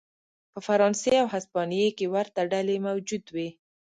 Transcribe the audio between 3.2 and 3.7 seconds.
وې.